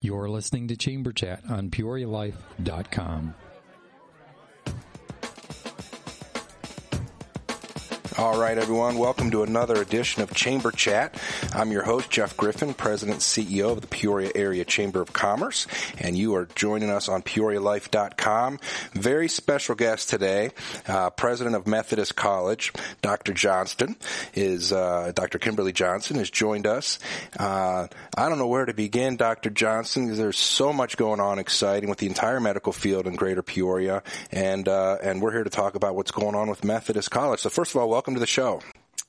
You're 0.00 0.28
listening 0.28 0.68
to 0.68 0.76
Chamber 0.76 1.12
Chat 1.12 1.42
on 1.48 1.70
PeoriaLife.com. 1.70 3.34
All 8.18 8.36
right, 8.36 8.58
everyone. 8.58 8.98
Welcome 8.98 9.30
to 9.30 9.44
another 9.44 9.80
edition 9.80 10.24
of 10.24 10.34
Chamber 10.34 10.72
Chat. 10.72 11.22
I'm 11.54 11.70
your 11.70 11.84
host, 11.84 12.10
Jeff 12.10 12.36
Griffin, 12.36 12.74
President 12.74 13.18
and 13.18 13.22
CEO 13.22 13.70
of 13.70 13.80
the 13.80 13.86
Peoria 13.86 14.32
Area 14.34 14.64
Chamber 14.64 15.00
of 15.00 15.12
Commerce, 15.12 15.68
and 15.98 16.18
you 16.18 16.34
are 16.34 16.48
joining 16.56 16.90
us 16.90 17.08
on 17.08 17.22
PeoriaLife.com. 17.22 18.58
Very 18.92 19.28
special 19.28 19.76
guest 19.76 20.10
today, 20.10 20.50
uh, 20.88 21.10
President 21.10 21.54
of 21.54 21.68
Methodist 21.68 22.16
College, 22.16 22.72
Dr. 23.02 23.32
Johnston, 23.32 23.94
is 24.34 24.72
uh, 24.72 25.12
Dr. 25.14 25.38
Kimberly 25.38 25.72
Johnston 25.72 26.16
has 26.16 26.28
joined 26.28 26.66
us. 26.66 26.98
Uh, 27.38 27.86
I 28.16 28.28
don't 28.28 28.38
know 28.38 28.48
where 28.48 28.66
to 28.66 28.74
begin, 28.74 29.16
Dr. 29.16 29.48
Johnston, 29.50 30.06
because 30.06 30.18
there's 30.18 30.38
so 30.38 30.72
much 30.72 30.96
going 30.96 31.20
on 31.20 31.38
exciting 31.38 31.88
with 31.88 31.98
the 31.98 32.08
entire 32.08 32.40
medical 32.40 32.72
field 32.72 33.06
in 33.06 33.14
Greater 33.14 33.44
Peoria, 33.44 34.02
and 34.32 34.66
uh, 34.66 34.96
and 35.00 35.22
we're 35.22 35.30
here 35.30 35.44
to 35.44 35.50
talk 35.50 35.76
about 35.76 35.94
what's 35.94 36.10
going 36.10 36.34
on 36.34 36.50
with 36.50 36.64
Methodist 36.64 37.12
College. 37.12 37.38
So 37.38 37.48
first 37.48 37.76
of 37.76 37.80
all, 37.80 37.88
welcome 37.88 38.07
welcome 38.08 38.14
to 38.14 38.20
the 38.20 38.26
show. 38.26 38.62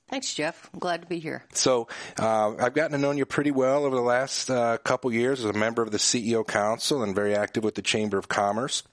Thanks, 0.09 0.33
Jeff. 0.33 0.69
I'm 0.73 0.79
glad 0.79 1.03
to 1.03 1.07
be 1.07 1.19
here. 1.19 1.45
So, 1.53 1.87
uh, 2.17 2.55
I've 2.59 2.73
gotten 2.73 2.91
to 2.91 2.97
know 2.97 3.11
you 3.11 3.25
pretty 3.25 3.51
well 3.51 3.85
over 3.85 3.95
the 3.95 4.01
last 4.01 4.49
uh, 4.49 4.77
couple 4.79 5.13
years 5.13 5.39
as 5.39 5.45
a 5.45 5.53
member 5.53 5.81
of 5.81 5.91
the 5.91 5.97
CEO 5.97 6.45
Council 6.45 7.01
and 7.01 7.15
very 7.15 7.33
active 7.33 7.63
with 7.63 7.75
the 7.75 7.81
Chamber 7.81 8.17
of 8.17 8.27
Commerce. 8.27 8.83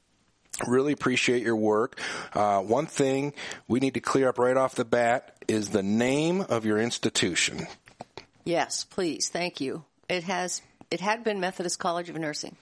Really 0.64 0.92
appreciate 0.92 1.42
your 1.42 1.56
work. 1.56 1.98
Uh, 2.34 2.60
one 2.60 2.86
thing 2.86 3.32
we 3.66 3.80
need 3.80 3.94
to 3.94 4.00
clear 4.00 4.28
up 4.28 4.38
right 4.38 4.56
off 4.56 4.76
the 4.76 4.84
bat 4.84 5.36
is 5.48 5.70
the 5.70 5.82
name 5.82 6.42
of 6.42 6.64
your 6.64 6.78
institution. 6.78 7.66
Yes, 8.44 8.84
please. 8.84 9.28
Thank 9.28 9.60
you. 9.60 9.84
It 10.08 10.22
has 10.22 10.62
it 10.92 11.00
had 11.00 11.24
been 11.24 11.40
Methodist 11.40 11.80
College 11.80 12.10
of 12.10 12.16
Nursing. 12.16 12.54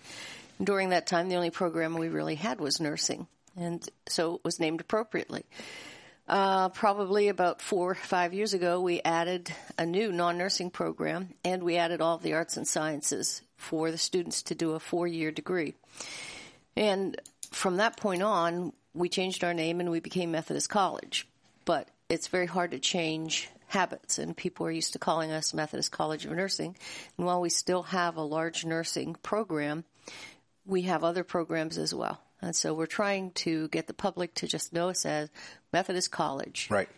During 0.62 0.88
that 0.90 1.06
time, 1.06 1.28
the 1.28 1.36
only 1.36 1.50
program 1.50 1.98
we 1.98 2.08
really 2.08 2.36
had 2.36 2.58
was 2.58 2.80
nursing, 2.80 3.26
and 3.54 3.86
so 4.06 4.36
it 4.36 4.44
was 4.44 4.58
named 4.58 4.80
appropriately. 4.80 5.44
Uh, 6.26 6.70
probably 6.70 7.28
about 7.28 7.60
four 7.60 7.90
or 7.90 7.94
five 7.94 8.32
years 8.32 8.54
ago, 8.54 8.80
we 8.80 9.02
added 9.02 9.52
a 9.78 9.84
new 9.84 10.10
non 10.10 10.38
nursing 10.38 10.70
program 10.70 11.28
and 11.44 11.62
we 11.62 11.76
added 11.76 12.00
all 12.00 12.16
of 12.16 12.22
the 12.22 12.32
arts 12.32 12.56
and 12.56 12.66
sciences 12.66 13.42
for 13.56 13.90
the 13.90 13.98
students 13.98 14.42
to 14.42 14.54
do 14.54 14.72
a 14.72 14.80
four 14.80 15.06
year 15.06 15.30
degree. 15.30 15.74
And 16.76 17.20
from 17.50 17.76
that 17.76 17.98
point 17.98 18.22
on, 18.22 18.72
we 18.94 19.08
changed 19.08 19.44
our 19.44 19.52
name 19.52 19.80
and 19.80 19.90
we 19.90 20.00
became 20.00 20.30
Methodist 20.30 20.70
College. 20.70 21.28
But 21.66 21.88
it's 22.08 22.28
very 22.28 22.46
hard 22.46 22.70
to 22.70 22.78
change 22.78 23.48
habits, 23.66 24.18
and 24.18 24.36
people 24.36 24.66
are 24.66 24.70
used 24.70 24.92
to 24.92 24.98
calling 24.98 25.30
us 25.30 25.52
Methodist 25.52 25.90
College 25.90 26.24
of 26.26 26.32
Nursing. 26.32 26.76
And 27.16 27.26
while 27.26 27.40
we 27.40 27.48
still 27.48 27.82
have 27.84 28.16
a 28.16 28.22
large 28.22 28.64
nursing 28.64 29.16
program, 29.22 29.84
we 30.64 30.82
have 30.82 31.04
other 31.04 31.24
programs 31.24 31.76
as 31.76 31.94
well. 31.94 32.20
And 32.44 32.54
so 32.54 32.74
we're 32.74 32.86
trying 32.86 33.30
to 33.32 33.68
get 33.68 33.86
the 33.86 33.94
public 33.94 34.34
to 34.34 34.46
just 34.46 34.72
know 34.72 34.90
us 34.90 35.06
as 35.06 35.30
Methodist 35.72 36.10
College. 36.10 36.68
Right. 36.70 36.88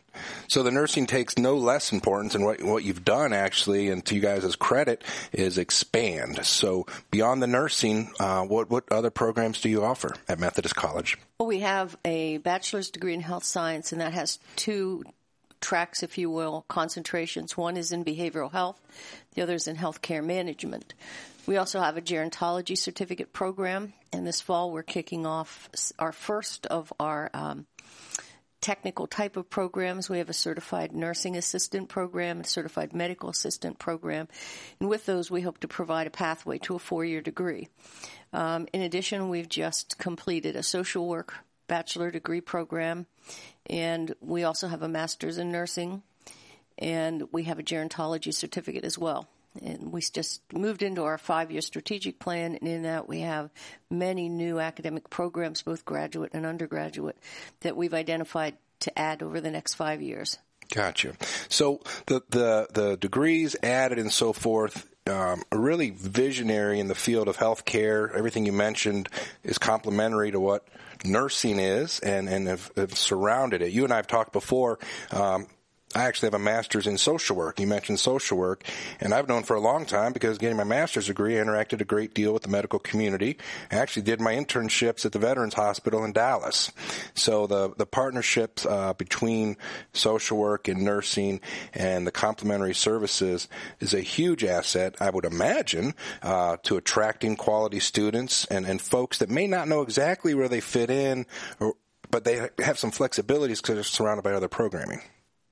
So 0.48 0.62
the 0.62 0.70
nursing 0.70 1.06
takes 1.06 1.36
no 1.36 1.56
less 1.56 1.92
importance, 1.92 2.34
and 2.34 2.44
what 2.44 2.62
what 2.62 2.84
you've 2.84 3.04
done 3.04 3.32
actually, 3.32 3.90
and 3.90 4.04
to 4.06 4.14
you 4.14 4.20
guys' 4.20 4.56
credit, 4.56 5.04
is 5.32 5.58
expand. 5.58 6.44
So 6.44 6.86
beyond 7.10 7.42
the 7.42 7.46
nursing, 7.46 8.12
uh, 8.18 8.42
what 8.42 8.70
what 8.70 8.84
other 8.90 9.10
programs 9.10 9.60
do 9.60 9.68
you 9.68 9.84
offer 9.84 10.14
at 10.28 10.38
Methodist 10.38 10.74
College? 10.74 11.18
Well, 11.38 11.46
we 11.46 11.60
have 11.60 11.96
a 12.04 12.38
bachelor's 12.38 12.90
degree 12.90 13.14
in 13.14 13.20
health 13.20 13.44
science, 13.44 13.92
and 13.92 14.00
that 14.00 14.14
has 14.14 14.38
two 14.56 15.04
tracks, 15.60 16.02
if 16.02 16.18
you 16.18 16.30
will, 16.30 16.64
concentrations. 16.68 17.56
One 17.56 17.76
is 17.76 17.92
in 17.92 18.04
behavioral 18.04 18.52
health, 18.52 18.80
the 19.34 19.42
other 19.42 19.54
is 19.54 19.68
in 19.68 19.76
healthcare 19.76 20.24
management. 20.24 20.94
We 21.46 21.58
also 21.58 21.80
have 21.80 21.96
a 21.96 22.02
gerontology 22.02 22.76
certificate 22.76 23.32
program, 23.32 23.92
and 24.12 24.26
this 24.26 24.40
fall 24.40 24.72
we're 24.72 24.82
kicking 24.82 25.26
off 25.26 25.68
our 25.98 26.12
first 26.12 26.66
of 26.66 26.92
our 26.98 27.30
um, 27.34 27.66
technical 28.60 29.06
type 29.06 29.36
of 29.36 29.48
programs. 29.48 30.10
We 30.10 30.18
have 30.18 30.28
a 30.28 30.34
certified 30.34 30.92
nursing 30.92 31.36
assistant 31.36 31.88
program, 31.88 32.40
a 32.40 32.44
certified 32.44 32.92
medical 32.92 33.28
assistant 33.28 33.78
program, 33.78 34.26
and 34.80 34.88
with 34.88 35.06
those 35.06 35.30
we 35.30 35.42
hope 35.42 35.58
to 35.58 35.68
provide 35.68 36.08
a 36.08 36.10
pathway 36.10 36.58
to 36.58 36.74
a 36.74 36.80
four-year 36.80 37.20
degree. 37.20 37.68
Um, 38.32 38.66
in 38.72 38.82
addition, 38.82 39.28
we've 39.28 39.48
just 39.48 39.98
completed 39.98 40.56
a 40.56 40.64
social 40.64 41.06
work 41.06 41.34
bachelor 41.68 42.10
degree 42.10 42.40
program, 42.40 43.06
and 43.66 44.14
we 44.20 44.44
also 44.44 44.68
have 44.68 44.82
a 44.82 44.88
master's 44.88 45.38
in 45.38 45.50
nursing, 45.50 46.02
and 46.78 47.24
we 47.32 47.44
have 47.44 47.58
a 47.58 47.62
gerontology 47.62 48.32
certificate 48.32 48.84
as 48.84 48.98
well 48.98 49.28
and 49.62 49.92
we 49.92 50.00
just 50.00 50.40
moved 50.52 50.82
into 50.82 51.02
our 51.02 51.18
five 51.18 51.50
year 51.50 51.60
strategic 51.60 52.18
plan, 52.18 52.56
and 52.56 52.68
in 52.68 52.82
that 52.82 53.08
we 53.08 53.20
have 53.20 53.50
many 53.90 54.28
new 54.28 54.58
academic 54.58 55.10
programs, 55.10 55.62
both 55.62 55.84
graduate 55.84 56.32
and 56.34 56.46
undergraduate, 56.46 57.16
that 57.60 57.76
we've 57.76 57.94
identified 57.94 58.56
to 58.80 58.98
add 58.98 59.22
over 59.22 59.40
the 59.40 59.50
next 59.50 59.74
five 59.74 60.02
years. 60.02 60.38
Gotcha. 60.72 61.14
So 61.48 61.80
the 62.06 62.22
the, 62.28 62.68
the 62.72 62.96
degrees 62.96 63.56
added 63.62 63.98
and 63.98 64.12
so 64.12 64.32
forth 64.32 64.90
um, 65.08 65.42
really 65.52 65.90
visionary 65.90 66.80
in 66.80 66.88
the 66.88 66.94
field 66.94 67.28
of 67.28 67.36
healthcare. 67.36 68.14
Everything 68.14 68.46
you 68.46 68.52
mentioned 68.52 69.08
is 69.42 69.58
complementary 69.58 70.30
to 70.30 70.40
what 70.40 70.66
nursing 71.04 71.58
is 71.58 72.00
and, 72.00 72.28
and 72.28 72.48
have, 72.48 72.70
have 72.76 72.96
surrounded 72.96 73.62
it. 73.62 73.72
You 73.72 73.84
and 73.84 73.92
I 73.92 73.96
have 73.96 74.06
talked 74.06 74.32
before. 74.32 74.78
Um, 75.10 75.46
I 75.96 76.04
actually 76.04 76.26
have 76.26 76.34
a 76.34 76.38
master's 76.38 76.86
in 76.86 76.98
social 76.98 77.36
work. 77.36 77.58
You 77.58 77.66
mentioned 77.66 77.98
social 77.98 78.36
work, 78.36 78.64
and 79.00 79.14
I've 79.14 79.28
known 79.28 79.44
for 79.44 79.56
a 79.56 79.60
long 79.60 79.86
time 79.86 80.12
because 80.12 80.36
getting 80.36 80.58
my 80.58 80.64
master's 80.64 81.06
degree, 81.06 81.38
I 81.38 81.42
interacted 81.42 81.80
a 81.80 81.86
great 81.86 82.12
deal 82.12 82.34
with 82.34 82.42
the 82.42 82.50
medical 82.50 82.78
community. 82.78 83.38
I 83.70 83.76
actually 83.76 84.02
did 84.02 84.20
my 84.20 84.34
internships 84.34 85.06
at 85.06 85.12
the 85.12 85.18
Veterans 85.18 85.54
Hospital 85.54 86.04
in 86.04 86.12
Dallas. 86.12 86.70
So 87.14 87.46
the 87.46 87.74
the 87.74 87.86
partnerships 87.86 88.66
uh, 88.66 88.92
between 88.92 89.56
social 89.94 90.36
work 90.36 90.68
and 90.68 90.82
nursing 90.82 91.40
and 91.72 92.06
the 92.06 92.12
complementary 92.12 92.74
services 92.74 93.48
is 93.80 93.94
a 93.94 94.00
huge 94.00 94.44
asset, 94.44 94.96
I 95.00 95.08
would 95.08 95.24
imagine, 95.24 95.94
uh, 96.22 96.58
to 96.64 96.76
attracting 96.76 97.36
quality 97.36 97.80
students 97.80 98.44
and, 98.46 98.66
and 98.66 98.82
folks 98.82 99.18
that 99.18 99.30
may 99.30 99.46
not 99.46 99.66
know 99.66 99.80
exactly 99.80 100.34
where 100.34 100.48
they 100.48 100.60
fit 100.60 100.90
in, 100.90 101.24
or, 101.58 101.74
but 102.10 102.24
they 102.24 102.50
have 102.58 102.78
some 102.78 102.90
flexibilities 102.90 103.62
because 103.62 103.76
they're 103.76 103.82
surrounded 103.82 104.22
by 104.22 104.32
other 104.32 104.48
programming. 104.48 105.00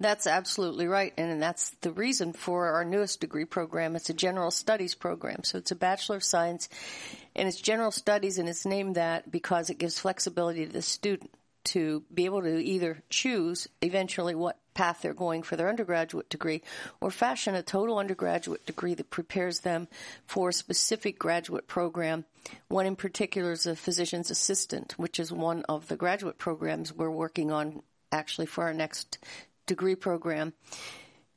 That's 0.01 0.27
absolutely 0.27 0.87
right. 0.87 1.13
And 1.17 1.41
that's 1.41 1.71
the 1.81 1.93
reason 1.93 2.33
for 2.33 2.69
our 2.69 2.85
newest 2.85 3.21
degree 3.21 3.45
program. 3.45 3.95
It's 3.95 4.11
a 4.11 4.15
general 4.15 4.51
studies 4.51 4.95
program. 4.95 5.45
So 5.45 5.59
it's 5.59 5.71
a 5.71 5.77
Bachelor 5.77 6.17
of 6.17 6.25
Science 6.25 6.69
and 7.37 7.47
it's 7.47 7.61
general 7.61 7.93
studies 7.93 8.39
and 8.39 8.49
it's 8.49 8.67
named 8.67 8.97
that 8.97 9.31
because 9.31 9.71
it 9.71 9.79
gives 9.79 9.99
flexibility 9.99 10.67
to 10.67 10.73
the 10.73 10.83
student 10.83 11.31
to 11.65 12.03
be 12.13 12.27
able 12.27 12.43
to 12.43 12.63
either 12.63 13.03
choose 13.09 13.69
eventually 13.81 14.35
what 14.35 14.59
path 14.75 15.01
they're 15.01 15.15
going 15.15 15.43
for 15.43 15.57
their 15.57 15.69
undergraduate 15.69 16.29
degree 16.29 16.61
or 17.01 17.11
fashion 17.11 17.55
a 17.55 17.63
total 17.63 17.99
undergraduate 17.99 18.67
degree 18.67 18.95
that 18.95 19.09
prepares 19.09 19.61
them 19.61 19.89
for 20.27 20.51
a 20.51 20.53
specific 20.53 21.19
graduate 21.19 21.67
program. 21.67 22.25
One 22.69 22.87
in 22.87 22.97
particular 22.97 23.53
is 23.53 23.67
a 23.67 23.77
physician's 23.77 24.31
assistant, 24.31 24.99
which 24.99 25.19
is 25.19 25.33
one 25.33 25.63
of 25.69 25.89
the 25.89 25.97
graduate 25.97 26.37
programs 26.37 26.93
we're 26.93 27.11
working 27.11 27.51
on 27.51 27.83
actually 28.13 28.47
for 28.47 28.65
our 28.65 28.75
next 28.75 29.19
degree 29.67 29.95
program, 29.95 30.53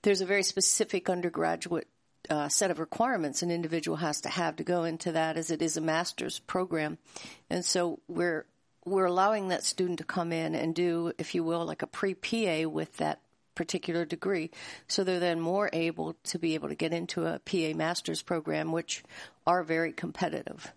there's 0.02 0.22
a 0.22 0.26
very 0.26 0.44
specific 0.44 1.10
undergraduate 1.10 1.88
uh, 2.30 2.50
set 2.50 2.72
of 2.72 2.80
requirements 2.80 3.42
an 3.42 3.52
individual 3.52 3.98
has 3.98 4.22
to 4.22 4.30
have 4.30 4.58
to 4.58 4.64
go 4.64 4.84
into 4.84 5.14
that, 5.14 5.38
as 5.38 5.50
it 5.52 5.62
is 5.62 5.78
a 5.78 5.82
master's 5.82 6.40
program, 6.40 6.98
and 7.50 7.64
so 7.64 8.00
we're 8.08 8.46
we're 8.86 9.06
allowing 9.06 9.50
that 9.50 9.64
student 9.64 10.00
to 10.00 10.06
come 10.06 10.32
in 10.32 10.56
and 10.56 10.74
do, 10.74 11.12
if 11.18 11.36
you 11.36 11.44
will, 11.44 11.66
like 11.66 11.82
a 11.82 11.88
pre 11.88 12.14
PA 12.14 12.68
with 12.70 12.96
that 12.98 13.22
particular 13.56 14.06
degree, 14.06 14.52
so 14.88 15.04
they're 15.04 15.20
then 15.20 15.40
more 15.40 15.70
able 15.74 16.16
to 16.24 16.38
be 16.40 16.54
able 16.54 16.70
to 16.70 16.76
get 16.76 16.94
into 16.94 17.26
a 17.26 17.40
PA 17.40 17.76
master's 17.76 18.22
program, 18.22 18.72
which 18.72 19.04
are 19.46 19.64
very 19.64 19.92
competitive. 19.92 20.72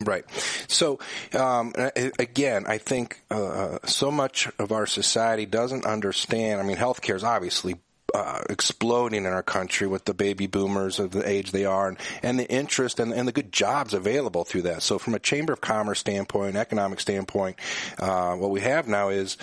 Right. 0.00 0.24
So, 0.68 0.98
um, 1.32 1.72
again, 2.18 2.64
I 2.66 2.78
think 2.78 3.22
uh, 3.30 3.78
so 3.84 4.10
much 4.10 4.50
of 4.58 4.72
our 4.72 4.86
society 4.86 5.46
doesn't 5.46 5.86
understand. 5.86 6.60
I 6.60 6.64
mean, 6.64 6.76
healthcare 6.76 7.14
is 7.14 7.24
obviously 7.24 7.76
uh, 8.14 8.40
exploding 8.48 9.26
in 9.26 9.32
our 9.32 9.42
country 9.42 9.86
with 9.86 10.04
the 10.04 10.14
baby 10.14 10.46
boomers 10.46 11.00
of 11.00 11.10
the 11.10 11.28
age 11.28 11.50
they 11.50 11.64
are 11.64 11.88
and, 11.88 11.98
and 12.22 12.38
the 12.38 12.48
interest 12.48 13.00
and, 13.00 13.12
and, 13.12 13.26
the 13.26 13.32
good 13.32 13.50
jobs 13.50 13.92
available 13.92 14.44
through 14.44 14.62
that. 14.62 14.82
So 14.82 14.98
from 14.98 15.14
a 15.14 15.18
chamber 15.18 15.52
of 15.52 15.60
commerce 15.60 15.98
standpoint, 15.98 16.54
economic 16.54 17.00
standpoint, 17.00 17.56
uh, 17.98 18.36
what 18.36 18.50
we 18.50 18.60
have 18.60 18.86
now 18.86 19.08
is 19.08 19.36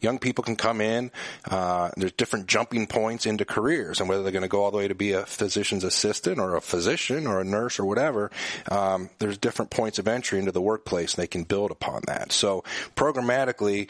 young 0.00 0.18
people 0.18 0.44
can 0.44 0.56
come 0.56 0.80
in. 0.80 1.10
Uh, 1.48 1.90
there's 1.96 2.12
different 2.12 2.46
jumping 2.46 2.86
points 2.86 3.26
into 3.26 3.44
careers, 3.44 4.00
and 4.00 4.08
whether 4.08 4.22
they're 4.22 4.32
going 4.32 4.42
to 4.42 4.48
go 4.48 4.64
all 4.64 4.70
the 4.70 4.76
way 4.76 4.88
to 4.88 4.94
be 4.94 5.12
a 5.12 5.24
physician's 5.24 5.84
assistant 5.84 6.38
or 6.38 6.56
a 6.56 6.60
physician 6.60 7.26
or 7.26 7.40
a 7.40 7.44
nurse 7.44 7.78
or 7.78 7.84
whatever, 7.84 8.30
um, 8.70 9.08
there's 9.18 9.38
different 9.38 9.70
points 9.70 9.98
of 9.98 10.08
entry 10.08 10.38
into 10.38 10.52
the 10.52 10.60
workplace, 10.60 11.14
and 11.14 11.22
they 11.22 11.26
can 11.26 11.44
build 11.44 11.70
upon 11.70 12.02
that. 12.06 12.32
So 12.32 12.64
programmatically, 12.96 13.88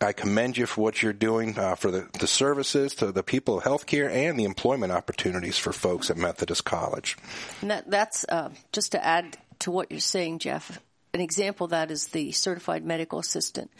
I 0.00 0.12
commend 0.12 0.56
you 0.56 0.66
for 0.66 0.80
what 0.82 1.02
you're 1.02 1.12
doing 1.12 1.58
uh, 1.58 1.74
for 1.74 1.90
the, 1.90 2.08
the 2.18 2.26
services 2.26 2.94
to 2.96 3.12
the 3.12 3.22
people 3.22 3.58
of 3.58 3.64
healthcare 3.64 4.10
and 4.10 4.38
the 4.38 4.44
employment 4.44 4.92
opportunities 4.92 5.58
for 5.58 5.72
folks 5.72 6.10
at 6.10 6.16
Methodist 6.16 6.64
College. 6.64 7.16
That, 7.62 7.90
that's 7.90 8.24
uh, 8.28 8.50
just 8.72 8.92
to 8.92 9.04
add 9.04 9.36
to 9.60 9.70
what 9.70 9.90
you're 9.90 10.00
saying, 10.00 10.40
Jeff. 10.40 10.80
An 11.14 11.20
example 11.20 11.66
of 11.66 11.70
that 11.70 11.92
is 11.92 12.08
the 12.08 12.32
certified 12.32 12.84
medical 12.84 13.20
assistant. 13.20 13.70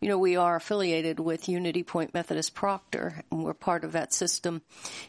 You 0.00 0.08
know, 0.08 0.18
we 0.18 0.34
are 0.34 0.56
affiliated 0.56 1.20
with 1.20 1.48
Unity 1.48 1.84
Point 1.84 2.12
Methodist 2.12 2.52
Proctor, 2.52 3.22
and 3.30 3.44
we're 3.44 3.54
part 3.54 3.84
of 3.84 3.92
that 3.92 4.12
system. 4.12 4.62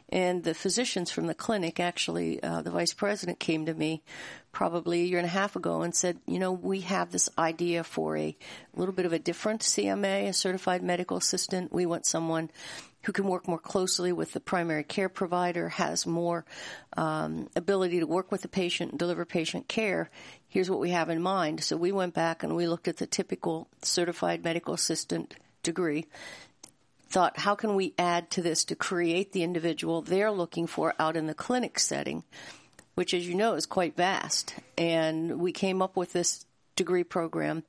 And 0.10 0.44
the 0.44 0.54
physicians 0.54 1.10
from 1.10 1.26
the 1.26 1.34
clinic, 1.34 1.80
actually, 1.80 2.42
uh, 2.44 2.62
the 2.62 2.70
vice 2.70 2.94
president 2.94 3.40
came 3.40 3.66
to 3.66 3.74
me 3.74 4.04
probably 4.52 5.02
a 5.02 5.06
year 5.06 5.18
and 5.18 5.26
a 5.26 5.30
half 5.30 5.56
ago 5.56 5.82
and 5.82 5.96
said, 5.96 6.20
you 6.28 6.38
know, 6.38 6.52
we 6.52 6.82
have 6.82 7.12
this 7.12 7.30
idea 7.40 7.84
for 7.84 8.16
a 8.16 8.38
little 8.76 8.94
bit 8.94 9.08
of 9.08 9.14
a 9.14 9.18
different 9.18 9.62
CMA, 9.62 10.28
a 10.28 10.34
certified 10.34 10.84
medical 10.84 11.18
assistant. 11.18 11.74
We 11.74 11.88
want 11.88 12.06
someone 12.06 12.52
who 13.04 13.12
can 13.12 13.26
work 13.26 13.48
more 13.48 13.60
closely 13.60 14.12
with 14.12 14.34
the 14.34 14.40
primary 14.40 14.84
care 14.84 15.10
provider, 15.10 15.70
has 15.70 16.06
more 16.06 16.46
um, 16.96 17.50
ability 17.56 18.00
to 18.00 18.06
work 18.06 18.32
with 18.32 18.44
the 18.44 18.48
patient 18.48 18.92
and 18.92 19.00
deliver 19.00 19.26
patient 19.26 19.68
care. 19.68 20.10
Here's 20.52 20.70
what 20.70 20.82
we 20.82 20.90
have 20.90 21.10
in 21.10 21.22
mind. 21.22 21.64
So 21.64 21.78
we 21.78 21.94
went 21.94 22.14
back 22.14 22.44
and 22.44 22.58
we 22.58 22.68
looked 22.68 22.90
at 22.90 22.98
the 22.98 23.08
typical 23.08 23.70
certified 23.84 24.44
medical 24.44 24.74
assistant 24.74 25.34
degree. 25.64 26.08
Thought, 27.08 27.40
how 27.40 27.56
can 27.56 27.76
we 27.76 27.94
add 27.98 28.30
to 28.32 28.42
this 28.42 28.66
to 28.66 28.76
create 28.76 29.32
the 29.32 29.44
individual 29.44 30.02
they're 30.02 30.30
looking 30.30 30.68
for 30.68 30.94
out 31.00 31.16
in 31.16 31.28
the 31.28 31.34
clinic 31.34 31.80
setting, 31.80 32.26
which, 32.96 33.14
as 33.14 33.26
you 33.26 33.34
know, 33.34 33.54
is 33.54 33.66
quite 33.66 33.96
vast. 33.96 34.54
And 34.78 35.40
we 35.40 35.54
came 35.54 35.82
up 35.82 35.96
with 35.96 36.12
this 36.12 36.46
degree 36.76 37.06
program 37.06 37.64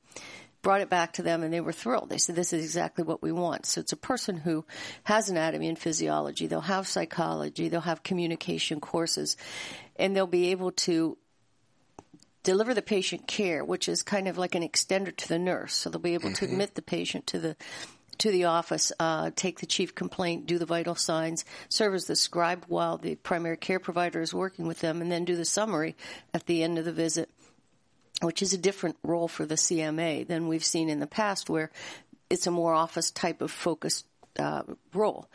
brought 0.61 0.81
it 0.81 0.89
back 0.89 1.13
to 1.13 1.21
them 1.21 1.43
and 1.43 1.53
they 1.53 1.61
were 1.61 1.73
thrilled. 1.73 2.09
They 2.09 2.17
said, 2.17 2.35
this 2.35 2.53
is 2.53 2.63
exactly 2.63 3.03
what 3.03 3.21
we 3.21 3.31
want. 3.31 3.65
So 3.65 3.81
it's 3.81 3.91
a 3.91 3.97
person 3.97 4.37
who 4.37 4.65
has 5.03 5.29
anatomy 5.29 5.67
and 5.67 5.77
physiology. 5.77 6.47
They'll 6.47 6.61
have 6.61 6.87
psychology. 6.87 7.67
They'll 7.67 7.81
have 7.81 8.01
communication 8.01 8.79
courses 8.79 9.35
and 9.97 10.15
they'll 10.15 10.25
be 10.25 10.51
able 10.51 10.71
to 10.71 11.17
deliver 12.43 12.73
the 12.73 12.81
patient 12.81 13.27
care, 13.27 13.63
which 13.63 13.89
is 13.89 14.03
kind 14.03 14.27
of 14.27 14.37
like 14.37 14.55
an 14.55 14.67
extender 14.67 15.15
to 15.15 15.27
the 15.27 15.39
nurse. 15.39 15.73
So 15.73 15.89
they'll 15.89 15.99
be 15.99 16.13
able 16.13 16.29
mm-hmm. 16.29 16.45
to 16.45 16.51
admit 16.51 16.75
the 16.75 16.81
patient 16.81 17.27
to 17.27 17.39
the 17.39 17.55
to 18.19 18.29
the 18.29 18.45
office, 18.45 18.91
uh, 18.99 19.31
take 19.35 19.59
the 19.59 19.65
chief 19.65 19.95
complaint, 19.95 20.45
do 20.45 20.59
the 20.59 20.67
vital 20.67 20.93
signs, 20.93 21.43
serve 21.67 21.95
as 21.95 22.05
the 22.05 22.15
scribe 22.15 22.63
while 22.67 22.99
the 22.99 23.15
primary 23.15 23.57
care 23.57 23.79
provider 23.79 24.21
is 24.21 24.35
working 24.35 24.67
with 24.67 24.81
them, 24.81 25.01
and 25.01 25.11
then 25.11 25.25
do 25.25 25.35
the 25.35 25.43
summary 25.43 25.95
at 26.31 26.45
the 26.45 26.61
end 26.61 26.77
of 26.77 26.85
the 26.85 26.91
visit 26.91 27.29
which 28.21 28.41
is 28.41 28.53
a 28.53 28.57
different 28.57 28.97
role 29.03 29.27
for 29.27 29.45
the 29.45 29.55
CMA 29.55 30.25
than 30.27 30.47
we've 30.47 30.63
seen 30.63 30.89
in 30.89 30.99
the 30.99 31.07
past, 31.07 31.49
where 31.49 31.71
it's 32.29 32.47
a 32.47 32.51
more 32.51 32.73
office 32.73 33.11
type 33.11 33.41
of 33.41 33.51
focused 33.51 34.05
uh, 34.39 34.63
role. 34.93 35.27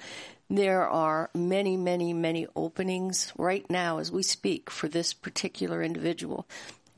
There 0.50 0.88
are 0.88 1.30
many, 1.34 1.76
many, 1.76 2.14
many 2.14 2.46
openings 2.56 3.32
right 3.36 3.68
now 3.68 3.98
as 3.98 4.10
we 4.10 4.22
speak 4.22 4.70
for 4.70 4.88
this 4.88 5.12
particular 5.12 5.82
individual. 5.82 6.48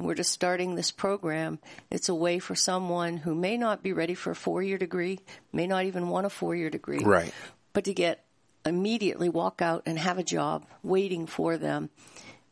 We're 0.00 0.14
just 0.14 0.32
starting 0.32 0.74
this 0.74 0.90
program. 0.90 1.58
It's 1.90 2.08
a 2.08 2.14
way 2.14 2.38
for 2.38 2.54
someone 2.54 3.18
who 3.18 3.34
may 3.34 3.56
not 3.58 3.82
be 3.82 3.92
ready 3.92 4.14
for 4.14 4.30
a 4.30 4.36
four 4.36 4.62
year 4.62 4.78
degree, 4.78 5.20
may 5.52 5.66
not 5.66 5.84
even 5.84 6.08
want 6.08 6.26
a 6.26 6.30
four 6.30 6.56
year 6.56 6.70
degree, 6.70 7.04
right. 7.04 7.32
but 7.72 7.84
to 7.84 7.92
get 7.92 8.24
immediately 8.64 9.28
walk 9.28 9.60
out 9.60 9.82
and 9.86 9.98
have 9.98 10.18
a 10.18 10.22
job 10.22 10.66
waiting 10.82 11.26
for 11.26 11.58
them, 11.58 11.90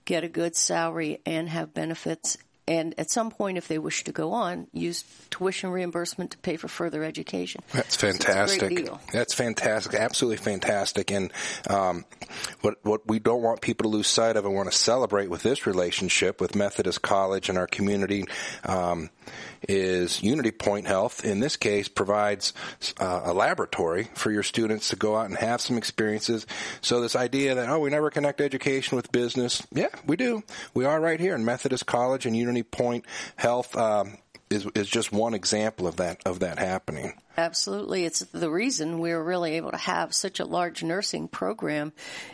get 0.05 0.25
a 0.25 0.29
good 0.29 0.56
salary 0.56 1.21
and 1.25 1.49
have 1.49 1.75
benefits 1.75 2.37
and 2.69 2.94
at 2.99 3.11
some 3.11 3.31
point, 3.31 3.56
if 3.56 3.67
they 3.67 3.79
wish 3.79 4.05
to 4.05 4.12
go 4.12 4.32
on, 4.32 4.67
use 4.75 5.03
tuition 5.31 5.70
reimbursement 5.70 6.32
to 6.32 6.38
pay 6.38 6.59
for 6.59 6.69
further 6.69 7.03
education. 7.03 7.62
That's 7.73 7.97
fantastic. 7.97 8.87
So 8.87 9.00
That's 9.11 9.32
fantastic. 9.32 9.94
Absolutely 9.94 10.37
fantastic. 10.37 11.11
And 11.11 11.32
um, 11.70 12.05
what 12.61 12.75
what 12.82 13.09
we 13.09 13.20
don't 13.20 13.41
want 13.41 13.62
people 13.62 13.91
to 13.91 13.97
lose 13.97 14.06
sight 14.06 14.37
of 14.37 14.44
and 14.44 14.55
want 14.55 14.70
to 14.70 14.76
celebrate 14.76 15.31
with 15.31 15.43
this 15.43 15.67
relationship 15.67 16.43
with 16.43 16.55
Methodist 16.55 17.00
College 17.00 17.49
and 17.49 17.56
our 17.56 17.67
community. 17.67 18.26
Um, 18.67 19.09
is 19.67 20.23
Unity 20.23 20.50
Point 20.50 20.87
Health, 20.87 21.25
in 21.25 21.41
this 21.41 21.56
case, 21.56 21.88
provides 21.88 22.53
uh, 22.99 23.23
a 23.25 23.32
laboratory 23.32 24.09
for 24.15 24.31
your 24.31 24.43
students 24.43 24.88
to 24.91 24.97
go 24.97 25.17
out 25.17 25.26
and 25.26 25.37
have 25.37 25.61
some 25.61 25.76
experiences. 25.76 26.47
So 26.81 27.00
this 27.00 27.17
idea 27.17 27.55
that, 27.56 27.69
oh, 27.69 27.81
we 27.81 27.91
never 27.91 28.11
connect 28.11 28.41
education 28.41 28.97
with 28.97 29.11
business. 29.11 29.67
Yeah, 29.73 29.88
we 30.06 30.17
do. 30.17 30.43
We 30.75 30.85
are 30.85 31.00
right 31.00 31.19
here 31.19 31.35
in 31.35 31.44
Methodist 31.44 31.87
College 31.87 32.26
and 32.26 32.37
Unity 32.37 32.57
Point 32.62 33.05
Health 33.37 33.76
um, 33.76 34.19
is, 34.50 34.66
is 34.75 34.88
just 34.88 35.12
one 35.12 35.34
example 35.34 35.87
of 35.87 35.96
that, 35.96 36.20
of 36.26 36.40
that 36.40 36.58
happening. 36.58 37.14
Absolutely. 37.38 38.05
It's 38.05 38.19
the 38.19 38.50
reason 38.50 38.99
we're 38.99 39.23
really 39.23 39.55
able 39.55 39.70
to 39.70 39.76
have 39.76 40.12
such 40.12 40.40
a 40.40 40.44
large 40.44 40.82
nursing 40.82 41.29
program 41.29 41.93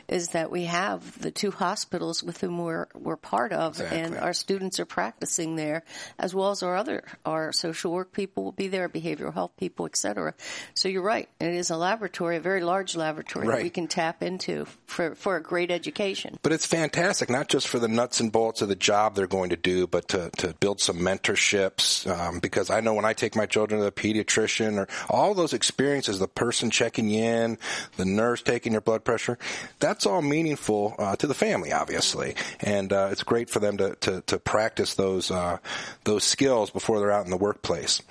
is 0.08 0.28
that 0.30 0.50
we 0.50 0.64
have 0.64 1.20
the 1.20 1.30
two 1.30 1.50
hospitals 1.50 2.22
with 2.22 2.40
whom 2.40 2.56
we're, 2.56 2.86
we're 2.94 3.18
part 3.18 3.52
of 3.52 3.72
exactly. 3.74 4.00
and 4.00 4.16
our 4.16 4.32
students 4.32 4.80
are 4.80 4.86
practicing 4.86 5.56
there 5.56 5.82
as 6.18 6.34
well 6.34 6.52
as 6.52 6.62
our 6.62 6.74
other, 6.74 7.04
our 7.26 7.52
social 7.52 7.92
work 7.92 8.12
people 8.12 8.44
will 8.44 8.52
be 8.52 8.68
there, 8.68 8.88
behavioral 8.88 9.34
health 9.34 9.52
people, 9.58 9.84
etc. 9.84 10.32
So 10.72 10.88
you're 10.88 11.02
right. 11.02 11.28
It 11.38 11.52
is 11.52 11.68
a 11.68 11.76
laboratory, 11.76 12.38
a 12.38 12.40
very 12.40 12.62
large 12.62 12.96
laboratory 12.96 13.46
right. 13.46 13.56
that 13.56 13.62
we 13.62 13.68
can 13.68 13.88
tap 13.88 14.22
into 14.22 14.66
for, 14.86 15.14
for 15.14 15.36
a 15.36 15.42
great 15.42 15.70
education. 15.70 16.38
But 16.40 16.52
it's 16.52 16.64
fantastic, 16.64 17.28
not 17.28 17.48
just 17.48 17.68
for 17.68 17.78
the 17.78 17.88
nuts 17.88 18.20
and 18.20 18.32
bolts 18.32 18.62
of 18.62 18.70
the 18.70 18.74
job 18.74 19.16
they're 19.16 19.26
going 19.26 19.50
to 19.50 19.56
do, 19.56 19.86
but 19.86 20.08
to, 20.08 20.30
to 20.38 20.54
build 20.60 20.80
some 20.80 20.96
mentorships. 20.96 22.10
Um, 22.10 22.38
because 22.38 22.70
I 22.70 22.80
know 22.80 22.94
when 22.94 23.04
I 23.04 23.12
take 23.12 23.36
my 23.36 23.44
children 23.44 23.80
to 23.80 23.84
the 23.84 23.92
pediatrician 23.92 24.78
or 24.78 24.88
all 25.08 25.34
those 25.34 25.52
experiences, 25.52 26.18
the 26.18 26.28
person 26.28 26.70
checking 26.70 27.08
you 27.08 27.22
in, 27.22 27.58
the 27.96 28.04
nurse 28.04 28.42
taking 28.42 28.72
your 28.72 28.80
blood 28.80 29.04
pressure, 29.04 29.38
that's 29.78 30.06
all 30.06 30.22
meaningful 30.22 30.94
uh, 30.98 31.16
to 31.16 31.26
the 31.26 31.34
family, 31.34 31.72
obviously, 31.72 32.34
and 32.60 32.92
uh, 32.92 33.08
it's 33.10 33.22
great 33.22 33.50
for 33.50 33.60
them 33.60 33.76
to 33.78 33.94
to, 33.96 34.20
to 34.22 34.38
practice 34.38 34.94
those 34.94 35.30
uh, 35.30 35.58
those 36.04 36.24
skills 36.24 36.70
before 36.70 37.00
they're 37.00 37.12
out 37.12 37.24
in 37.24 37.30
the 37.30 37.36
workplace. 37.36 38.02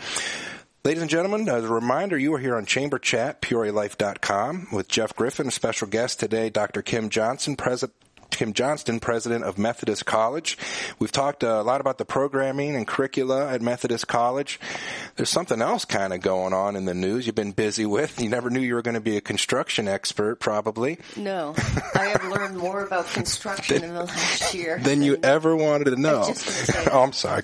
Ladies 0.85 1.01
and 1.01 1.09
gentlemen, 1.09 1.47
as 1.47 1.63
a 1.63 1.69
reminder, 1.69 2.17
you 2.17 2.33
are 2.33 2.39
here 2.39 2.57
on 2.57 2.65
Chamber 2.65 2.99
Chat, 2.99 3.41
PeoriaLife.com, 3.41 4.67
with 4.73 4.89
Jeff 4.89 5.15
Griffin, 5.15 5.47
a 5.47 5.51
special 5.51 5.87
guest 5.87 6.19
today, 6.19 6.49
Dr. 6.49 6.81
Kim 6.81 7.09
Johnson, 7.09 7.55
President 7.55 7.93
Kim 8.33 8.53
Johnston, 8.53 8.99
president 8.99 9.43
of 9.43 9.57
Methodist 9.57 10.05
College. 10.05 10.57
We've 10.99 11.11
talked 11.11 11.43
a 11.43 11.61
lot 11.61 11.81
about 11.81 11.97
the 11.97 12.05
programming 12.05 12.75
and 12.75 12.87
curricula 12.87 13.51
at 13.51 13.61
Methodist 13.61 14.07
College. 14.07 14.59
There's 15.15 15.29
something 15.29 15.61
else 15.61 15.85
kind 15.85 16.13
of 16.13 16.21
going 16.21 16.53
on 16.53 16.75
in 16.75 16.85
the 16.85 16.93
news 16.93 17.25
you've 17.25 17.35
been 17.35 17.51
busy 17.51 17.85
with. 17.85 18.19
You 18.19 18.29
never 18.29 18.49
knew 18.49 18.59
you 18.59 18.75
were 18.75 18.81
going 18.81 18.95
to 18.95 19.01
be 19.01 19.17
a 19.17 19.21
construction 19.21 19.87
expert, 19.87 20.39
probably. 20.39 20.97
No, 21.15 21.53
I 21.95 22.05
have 22.05 22.25
learned 22.25 22.57
more 22.57 22.83
about 22.83 23.07
construction 23.07 23.81
than, 23.81 23.89
in 23.89 23.95
the 23.95 24.05
last 24.05 24.53
year 24.53 24.75
than, 24.75 24.83
than 24.83 25.01
you 25.03 25.17
ever 25.23 25.55
wanted 25.55 25.85
to 25.85 25.95
know. 25.95 26.23
oh, 26.91 27.03
I'm 27.03 27.13
sorry. 27.13 27.43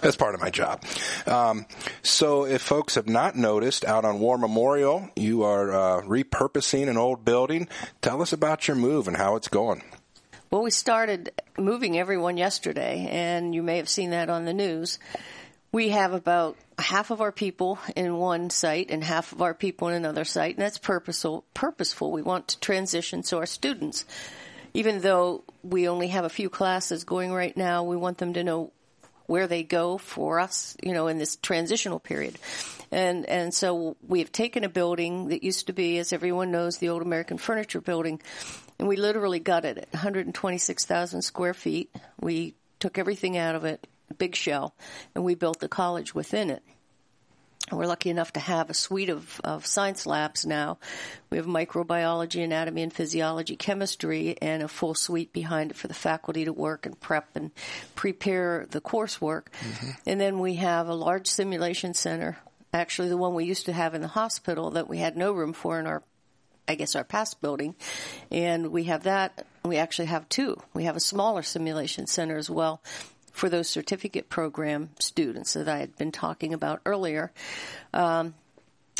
That's 0.00 0.16
part 0.16 0.34
of 0.34 0.40
my 0.40 0.50
job. 0.50 0.82
Um, 1.26 1.66
so, 2.02 2.46
if 2.46 2.62
folks 2.62 2.94
have 2.94 3.08
not 3.08 3.36
noticed, 3.36 3.84
out 3.84 4.04
on 4.04 4.20
War 4.20 4.38
Memorial, 4.38 5.08
you 5.16 5.42
are 5.42 5.72
uh, 5.72 6.02
repurposing 6.02 6.88
an 6.88 6.96
old 6.96 7.24
building. 7.24 7.68
Tell 8.00 8.22
us 8.22 8.32
about 8.32 8.68
your 8.68 8.76
move 8.76 9.08
and 9.08 9.16
how 9.16 9.36
it's 9.36 9.48
going. 9.48 9.82
Well, 10.50 10.62
we 10.62 10.72
started 10.72 11.30
moving 11.56 11.96
everyone 11.96 12.36
yesterday, 12.36 13.06
and 13.08 13.54
you 13.54 13.62
may 13.62 13.76
have 13.76 13.88
seen 13.88 14.10
that 14.10 14.28
on 14.28 14.46
the 14.46 14.52
news. 14.52 14.98
We 15.70 15.90
have 15.90 16.12
about 16.12 16.56
half 16.76 17.12
of 17.12 17.20
our 17.20 17.30
people 17.30 17.78
in 17.94 18.16
one 18.16 18.50
site 18.50 18.90
and 18.90 19.04
half 19.04 19.30
of 19.30 19.42
our 19.42 19.54
people 19.54 19.86
in 19.86 19.94
another 19.94 20.24
site, 20.24 20.56
and 20.56 20.64
that's 20.64 20.76
purposeful. 20.76 21.44
Purposeful. 21.54 22.10
We 22.10 22.22
want 22.22 22.48
to 22.48 22.58
transition 22.58 23.22
so 23.22 23.38
our 23.38 23.46
students, 23.46 24.04
even 24.74 25.02
though 25.02 25.44
we 25.62 25.86
only 25.86 26.08
have 26.08 26.24
a 26.24 26.28
few 26.28 26.50
classes 26.50 27.04
going 27.04 27.32
right 27.32 27.56
now, 27.56 27.84
we 27.84 27.96
want 27.96 28.18
them 28.18 28.32
to 28.32 28.42
know 28.42 28.72
where 29.26 29.46
they 29.46 29.62
go 29.62 29.98
for 29.98 30.40
us, 30.40 30.76
you 30.82 30.92
know, 30.92 31.06
in 31.06 31.18
this 31.18 31.36
transitional 31.36 32.00
period. 32.00 32.36
And, 32.90 33.24
and 33.26 33.54
so 33.54 33.96
we've 34.04 34.32
taken 34.32 34.64
a 34.64 34.68
building 34.68 35.28
that 35.28 35.44
used 35.44 35.68
to 35.68 35.72
be, 35.72 35.98
as 35.98 36.12
everyone 36.12 36.50
knows, 36.50 36.78
the 36.78 36.88
old 36.88 37.02
American 37.02 37.38
Furniture 37.38 37.80
Building, 37.80 38.20
and 38.80 38.88
we 38.88 38.96
literally 38.96 39.40
gutted 39.40 39.76
it 39.76 39.88
126,000 39.92 41.20
square 41.20 41.52
feet. 41.52 41.94
We 42.18 42.54
took 42.78 42.96
everything 42.96 43.36
out 43.36 43.54
of 43.54 43.66
it, 43.66 43.86
big 44.16 44.34
shell, 44.34 44.74
and 45.14 45.22
we 45.22 45.34
built 45.34 45.60
the 45.60 45.68
college 45.68 46.14
within 46.14 46.48
it. 46.48 46.62
We're 47.70 47.86
lucky 47.86 48.08
enough 48.08 48.32
to 48.32 48.40
have 48.40 48.70
a 48.70 48.74
suite 48.74 49.10
of, 49.10 49.38
of 49.44 49.66
science 49.66 50.06
labs 50.06 50.46
now. 50.46 50.78
We 51.28 51.36
have 51.36 51.46
microbiology, 51.46 52.42
anatomy 52.42 52.82
and 52.82 52.92
physiology, 52.92 53.54
chemistry, 53.54 54.34
and 54.40 54.62
a 54.62 54.66
full 54.68 54.94
suite 54.94 55.34
behind 55.34 55.72
it 55.72 55.76
for 55.76 55.86
the 55.86 55.94
faculty 55.94 56.46
to 56.46 56.52
work 56.52 56.86
and 56.86 56.98
prep 56.98 57.28
and 57.36 57.50
prepare 57.94 58.66
the 58.70 58.80
coursework. 58.80 59.48
Mm-hmm. 59.60 59.90
And 60.06 60.18
then 60.18 60.38
we 60.38 60.54
have 60.54 60.88
a 60.88 60.94
large 60.94 61.26
simulation 61.26 61.92
center, 61.92 62.38
actually 62.72 63.10
the 63.10 63.18
one 63.18 63.34
we 63.34 63.44
used 63.44 63.66
to 63.66 63.74
have 63.74 63.94
in 63.94 64.00
the 64.00 64.08
hospital 64.08 64.70
that 64.70 64.88
we 64.88 64.96
had 64.96 65.18
no 65.18 65.32
room 65.32 65.52
for 65.52 65.78
in 65.78 65.86
our 65.86 66.02
I 66.70 66.76
guess 66.76 66.94
our 66.94 67.02
past 67.02 67.40
building, 67.40 67.74
and 68.30 68.70
we 68.70 68.84
have 68.84 69.02
that. 69.02 69.44
We 69.64 69.76
actually 69.76 70.06
have 70.06 70.28
two. 70.28 70.56
We 70.72 70.84
have 70.84 70.94
a 70.94 71.00
smaller 71.00 71.42
simulation 71.42 72.06
center 72.06 72.36
as 72.36 72.48
well 72.48 72.80
for 73.32 73.48
those 73.48 73.68
certificate 73.68 74.28
program 74.28 74.90
students 75.00 75.54
that 75.54 75.68
I 75.68 75.78
had 75.78 75.96
been 75.96 76.12
talking 76.12 76.54
about 76.54 76.80
earlier. 76.86 77.32
Um, 77.92 78.34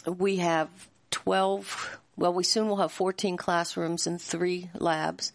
we 0.04 0.38
have 0.38 0.68
12, 1.12 1.98
well, 2.16 2.32
we 2.32 2.42
soon 2.42 2.68
will 2.68 2.78
have 2.78 2.90
14 2.90 3.36
classrooms 3.36 4.08
and 4.08 4.20
three 4.20 4.68
labs. 4.74 5.32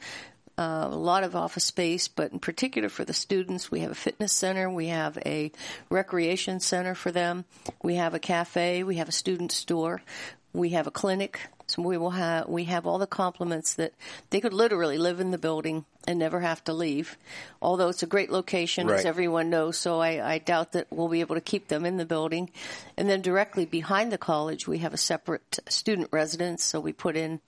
uh, 0.57 0.87
a 0.91 0.95
lot 0.95 1.23
of 1.23 1.35
office 1.35 1.65
space, 1.65 2.07
but 2.07 2.31
in 2.31 2.39
particular 2.39 2.89
for 2.89 3.03
the 3.03 3.13
students, 3.13 3.69
we 3.69 3.81
have 3.81 3.91
a 3.91 3.95
fitness 3.95 4.31
center, 4.31 4.69
we 4.69 4.87
have 4.87 5.17
a 5.25 5.51
recreation 5.89 6.59
center 6.59 6.95
for 6.95 7.11
them, 7.11 7.43
we 7.83 7.95
have 7.95 8.13
a 8.13 8.19
cafe, 8.19 8.83
we 8.83 8.95
have 8.95 9.09
a 9.09 9.13
student 9.13 9.51
store, 9.51 10.01
we 10.53 10.69
have 10.69 10.87
a 10.87 10.91
clinic. 10.91 11.39
So 11.67 11.81
we 11.81 11.97
will 11.97 12.11
have 12.11 12.47
we 12.47 12.65
have 12.65 12.85
all 12.85 12.99
the 12.99 13.07
complements 13.07 13.73
that 13.75 13.93
they 14.29 14.39
could 14.39 14.53
literally 14.53 14.97
live 14.97 15.19
in 15.19 15.31
the 15.31 15.37
building 15.37 15.85
and 16.07 16.19
never 16.19 16.39
have 16.39 16.63
to 16.65 16.73
leave. 16.73 17.17
Although 17.61 17.89
it's 17.89 18.03
a 18.03 18.07
great 18.07 18.29
location, 18.29 18.87
Right. 18.87 18.99
as 18.99 19.05
everyone 19.05 19.49
knows, 19.49 19.77
so 19.77 19.99
I, 19.99 20.33
I 20.33 20.37
doubt 20.37 20.73
that 20.73 20.87
we'll 20.91 21.07
be 21.07 21.21
able 21.21 21.35
to 21.35 21.41
keep 21.41 21.67
them 21.67 21.83
in 21.85 21.97
the 21.97 22.05
building. 22.05 22.51
And 22.97 23.09
then 23.09 23.21
directly 23.21 23.65
behind 23.65 24.11
the 24.11 24.19
college, 24.19 24.67
we 24.67 24.77
have 24.79 24.93
a 24.93 24.97
separate 24.97 25.59
student 25.67 26.09
residence. 26.11 26.63
So 26.63 26.79
we 26.79 26.93
put 26.93 27.15
in 27.17 27.39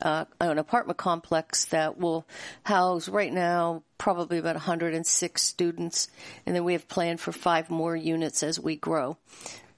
uh, 0.00 0.24
an 0.40 0.58
apartment 0.58 0.98
complex 0.98 1.66
that 1.66 1.98
will 1.98 2.26
house 2.64 3.08
right 3.08 3.32
now 3.32 3.84
probably 3.98 4.38
about 4.38 4.56
106 4.56 5.40
students, 5.40 6.08
and 6.44 6.56
then 6.56 6.64
we 6.64 6.72
have 6.72 6.88
planned 6.88 7.20
for 7.20 7.30
five 7.30 7.70
more 7.70 7.94
units 7.94 8.42
as 8.42 8.58
we 8.58 8.74
grow. 8.74 9.16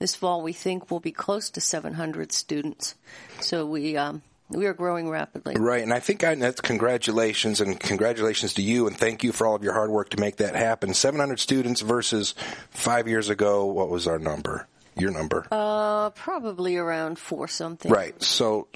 This 0.05 0.15
fall, 0.15 0.43
we 0.43 0.53
think 0.53 0.91
we'll 0.91 1.01
be 1.01 1.13
close 1.13 1.49
to 1.49 1.63
700 1.63 2.31
students. 2.31 2.95
So 3.41 3.65
we 3.65 3.97
um, 3.97 4.21
we 4.51 4.67
are 4.67 4.75
growing 4.75 5.09
rapidly. 5.09 5.55
Right, 5.57 5.83
and 5.83 5.95
I 5.95 6.01
think 6.01 6.23
I, 6.23 6.35
that's 6.35 6.61
congratulations 6.61 7.63
and 7.63 7.81
congratulations 7.81 8.53
to 8.53 8.63
you 8.63 8.87
and 8.87 8.95
thank 8.95 9.25
you 9.25 9.33
for 9.33 9.47
all 9.47 9.55
of 9.55 9.65
your 9.65 9.73
hard 9.73 9.89
work 9.89 10.11
to 10.11 10.21
make 10.21 10.37
that 10.37 10.57
happen. 10.57 10.93
700 10.93 11.41
students 11.41 11.81
versus 11.81 12.35
five 12.69 13.09
years 13.09 13.31
ago. 13.31 13.65
What 13.65 13.89
was 13.89 14.07
our 14.07 14.19
number? 14.19 14.69
Your 14.95 15.11
number? 15.11 15.47
Uh, 15.51 16.11
probably 16.11 16.77
around 16.77 17.19
four 17.19 17.49
something. 17.49 17.91
Right. 17.91 18.23
So 18.23 18.69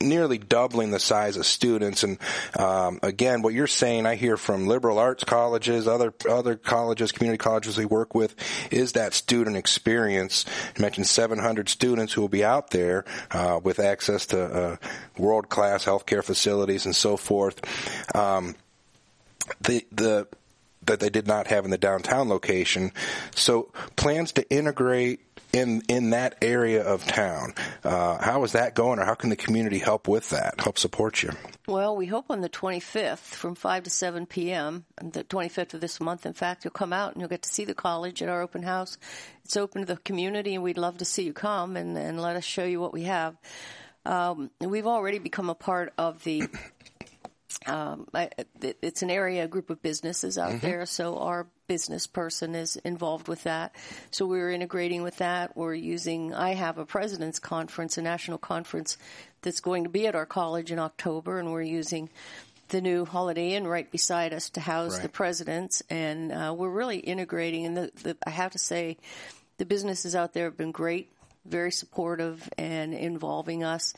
nearly 0.00 0.38
doubling 0.38 0.90
the 0.90 0.98
size 0.98 1.36
of 1.36 1.46
students. 1.46 2.02
And 2.02 2.18
um, 2.58 2.98
again, 3.02 3.42
what 3.42 3.54
you're 3.54 3.66
saying, 3.66 4.06
I 4.06 4.14
hear 4.14 4.36
from 4.36 4.66
liberal 4.66 4.98
arts 4.98 5.24
colleges, 5.24 5.86
other 5.88 6.12
other 6.28 6.56
colleges, 6.56 7.12
community 7.12 7.38
colleges 7.38 7.76
we 7.76 7.84
work 7.84 8.14
with, 8.14 8.34
is 8.70 8.92
that 8.92 9.14
student 9.14 9.56
experience. 9.56 10.44
You 10.76 10.82
mentioned 10.82 11.06
700 11.06 11.68
students 11.68 12.12
who 12.12 12.20
will 12.20 12.28
be 12.28 12.44
out 12.44 12.70
there 12.70 13.04
uh, 13.30 13.60
with 13.62 13.78
access 13.78 14.26
to 14.26 14.42
uh, 14.42 14.76
world 15.18 15.48
class 15.48 15.84
healthcare 15.84 16.24
facilities 16.24 16.86
and 16.86 16.94
so 16.94 17.16
forth. 17.16 17.60
Um, 18.14 18.54
the 19.60 19.86
the 19.92 20.26
that 20.86 21.00
they 21.00 21.10
did 21.10 21.26
not 21.26 21.48
have 21.48 21.64
in 21.64 21.70
the 21.70 21.78
downtown 21.78 22.28
location. 22.28 22.92
So 23.34 23.72
plans 23.96 24.32
to 24.32 24.48
integrate 24.50 25.20
in 25.56 25.82
in 25.88 26.10
that 26.10 26.36
area 26.42 26.82
of 26.82 27.04
town. 27.06 27.54
Uh, 27.82 28.18
how 28.18 28.44
is 28.44 28.52
that 28.52 28.74
going, 28.74 28.98
or 28.98 29.04
how 29.04 29.14
can 29.14 29.30
the 29.30 29.36
community 29.36 29.78
help 29.78 30.08
with 30.08 30.30
that? 30.30 30.60
Help 30.60 30.78
support 30.78 31.22
you? 31.22 31.30
Well, 31.66 31.96
we 31.96 32.06
hope 32.06 32.26
on 32.30 32.40
the 32.40 32.48
25th 32.48 33.18
from 33.18 33.54
5 33.54 33.84
to 33.84 33.90
7 33.90 34.26
p.m., 34.26 34.84
the 35.02 35.24
25th 35.24 35.74
of 35.74 35.80
this 35.80 36.00
month, 36.00 36.26
in 36.26 36.32
fact, 36.32 36.64
you'll 36.64 36.70
come 36.70 36.92
out 36.92 37.12
and 37.12 37.20
you'll 37.20 37.28
get 37.28 37.42
to 37.42 37.48
see 37.48 37.64
the 37.64 37.74
college 37.74 38.22
at 38.22 38.28
our 38.28 38.42
open 38.42 38.62
house. 38.62 38.98
It's 39.44 39.56
open 39.56 39.82
to 39.82 39.86
the 39.86 39.96
community, 40.00 40.54
and 40.54 40.62
we'd 40.62 40.78
love 40.78 40.98
to 40.98 41.04
see 41.04 41.24
you 41.24 41.32
come 41.32 41.76
and, 41.76 41.96
and 41.96 42.20
let 42.20 42.36
us 42.36 42.44
show 42.44 42.64
you 42.64 42.80
what 42.80 42.92
we 42.92 43.04
have. 43.04 43.36
Um, 44.04 44.50
we've 44.60 44.86
already 44.86 45.18
become 45.18 45.50
a 45.50 45.54
part 45.54 45.92
of 45.98 46.22
the 46.22 46.44
um, 47.64 48.06
I, 48.12 48.30
it- 48.60 48.78
it's 48.82 49.02
an 49.02 49.10
area, 49.10 49.44
a 49.44 49.48
group 49.48 49.70
of 49.70 49.80
businesses 49.82 50.36
out 50.38 50.60
there. 50.60 50.84
So 50.86 51.18
our 51.18 51.46
business 51.66 52.06
person 52.06 52.54
is 52.54 52.76
involved 52.76 53.28
with 53.28 53.42
that. 53.44 53.74
So 54.10 54.26
we're 54.26 54.50
integrating 54.52 55.02
with 55.02 55.16
that. 55.18 55.56
We're 55.56 55.74
using. 55.74 56.34
I 56.34 56.54
have 56.54 56.78
a 56.78 56.84
president's 56.86 57.38
conference, 57.38 57.98
a 57.98 58.02
national 58.02 58.38
conference 58.38 58.98
that's 59.42 59.60
going 59.60 59.84
to 59.84 59.90
be 59.90 60.06
at 60.06 60.14
our 60.14 60.26
college 60.26 60.70
in 60.70 60.78
October, 60.78 61.38
and 61.38 61.50
we're 61.52 61.62
using 61.62 62.10
the 62.68 62.80
new 62.80 63.04
Holiday 63.04 63.54
Inn 63.54 63.66
right 63.66 63.88
beside 63.90 64.32
us 64.32 64.50
to 64.50 64.60
house 64.60 64.94
Right. 64.94 65.02
the 65.02 65.08
presidents, 65.08 65.82
and 65.88 66.32
uh, 66.32 66.54
we're 66.56 66.68
really 66.70 66.98
integrating. 66.98 67.64
And 67.64 67.76
the, 67.76 67.90
the, 68.02 68.16
I 68.26 68.30
have 68.30 68.52
to 68.52 68.58
say, 68.58 68.96
the 69.58 69.64
businesses 69.64 70.14
out 70.16 70.32
there 70.34 70.44
have 70.46 70.56
been 70.56 70.72
great, 70.72 71.08
very 71.44 71.70
supportive, 71.70 72.48
and 72.58 72.92
involving 72.92 73.62
us. 73.62 73.94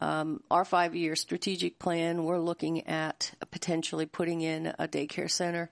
Um, 0.00 0.42
our 0.50 0.64
five 0.64 0.94
year 0.94 1.16
strategic 1.16 1.78
plan, 1.78 2.24
we're 2.24 2.38
looking 2.38 2.86
at 2.86 3.32
potentially 3.50 4.06
putting 4.06 4.40
in 4.40 4.66
a 4.78 4.88
daycare 4.88 5.30
center 5.30 5.70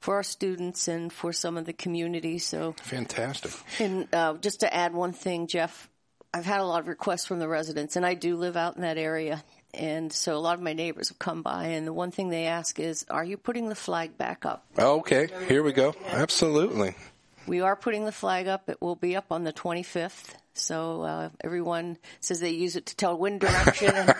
for 0.00 0.16
our 0.16 0.22
students 0.22 0.88
and 0.88 1.12
for 1.12 1.32
some 1.32 1.56
of 1.56 1.64
the 1.64 1.72
community. 1.72 2.38
So, 2.38 2.74
Fantastic. 2.82 3.52
and 3.78 4.12
uh, 4.12 4.34
just 4.34 4.60
to 4.60 4.74
add 4.74 4.94
one 4.94 5.12
thing, 5.12 5.46
Jeff, 5.46 5.88
I've 6.32 6.44
had 6.44 6.60
a 6.60 6.64
lot 6.64 6.80
of 6.80 6.88
requests 6.88 7.26
from 7.26 7.38
the 7.38 7.48
residents, 7.48 7.96
and 7.96 8.04
I 8.04 8.14
do 8.14 8.36
live 8.36 8.56
out 8.56 8.76
in 8.76 8.82
that 8.82 8.98
area. 8.98 9.42
And 9.74 10.12
so 10.12 10.36
a 10.36 10.38
lot 10.38 10.54
of 10.54 10.60
my 10.62 10.72
neighbors 10.72 11.08
have 11.08 11.18
come 11.18 11.42
by, 11.42 11.66
and 11.66 11.86
the 11.86 11.92
one 11.92 12.10
thing 12.10 12.30
they 12.30 12.46
ask 12.46 12.78
is, 12.80 13.04
Are 13.10 13.24
you 13.24 13.36
putting 13.36 13.68
the 13.68 13.74
flag 13.74 14.16
back 14.18 14.44
up? 14.46 14.64
Okay, 14.78 15.28
here 15.46 15.62
we 15.62 15.72
go. 15.72 15.94
Absolutely. 16.06 16.94
We 17.48 17.60
are 17.62 17.74
putting 17.76 18.04
the 18.04 18.12
flag 18.12 18.46
up. 18.46 18.68
It 18.68 18.80
will 18.80 18.96
be 18.96 19.16
up 19.16 19.32
on 19.32 19.44
the 19.44 19.52
25th. 19.52 20.34
So 20.54 21.02
uh, 21.02 21.28
everyone 21.42 21.98
says 22.20 22.40
they 22.40 22.50
use 22.50 22.74
it 22.74 22.86
to 22.86 22.96
tell 22.96 23.16
wind 23.18 23.40
direction. 23.40 23.92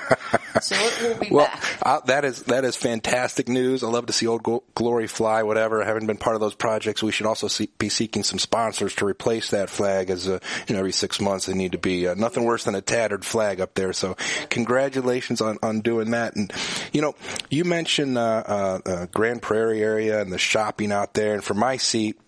So 0.63 0.75
it 0.75 1.03
will 1.03 1.21
be 1.21 1.29
Well, 1.31 1.47
back. 1.47 1.79
uh, 1.83 2.01
that 2.07 2.25
is 2.25 2.43
that 2.45 2.65
is 2.65 2.75
fantastic 2.75 3.49
news. 3.49 3.85
I 3.85 3.89
love 3.89 4.07
to 4.07 4.13
see 4.13 4.27
Old 4.27 4.43
Glory 4.75 5.07
fly. 5.07 5.45
Whatever. 5.45 5.83
I 5.83 5.87
haven't 5.87 6.07
been 6.07 6.17
part 6.17 6.35
of 6.35 6.41
those 6.41 6.55
projects. 6.55 7.01
We 7.01 7.13
should 7.13 7.27
also 7.27 7.47
see, 7.47 7.71
be 7.79 7.89
seeking 7.89 8.25
some 8.25 8.41
sponsors 8.41 8.97
to 8.97 9.07
replace 9.07 9.51
that 9.51 9.71
flag. 9.71 10.11
As 10.11 10.27
uh, 10.27 10.41
you 10.67 10.73
know, 10.73 10.81
every 10.81 10.91
six 10.93 11.21
months 11.21 11.47
they 11.47 11.55
need 11.55 11.73
to 11.73 11.79
be 11.79 12.09
uh, 12.09 12.15
nothing 12.15 12.45
worse 12.45 12.65
than 12.65 12.75
a 12.75 12.81
tattered 12.81 13.25
flag 13.25 13.61
up 13.61 13.75
there. 13.75 13.93
So, 13.93 14.17
congratulations 14.51 15.41
on 15.41 15.59
on 15.63 15.81
doing 15.81 16.11
that. 16.11 16.35
And 16.35 16.53
you 16.93 17.03
know, 17.03 17.15
you 17.51 17.65
mentioned 17.65 18.19
uh, 18.19 18.43
uh, 18.47 18.79
uh, 18.85 19.07
Grand 19.07 19.41
Prairie 19.43 19.83
area 19.83 20.21
and 20.21 20.33
the 20.33 20.39
shopping 20.39 20.91
out 20.91 21.15
there. 21.15 21.35
And 21.35 21.45
for 21.45 21.55
my 21.55 21.77
seat. 21.77 22.19